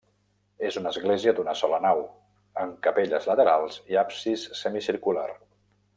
És 0.69 0.77
una 0.79 0.93
església 0.93 1.33
d'una 1.39 1.53
sola 1.59 1.79
nau, 1.83 2.01
amb 2.63 2.81
capelles 2.89 3.29
laterals 3.33 3.79
i 3.93 4.01
absis 4.07 4.51
semicircular. 4.63 5.29